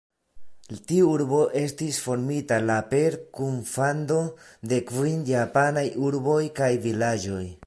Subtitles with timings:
[0.91, 4.19] Tiu urbo estis formita la per kunfando
[4.73, 7.45] de kvin japanaj urboj kaj vilaĝoj.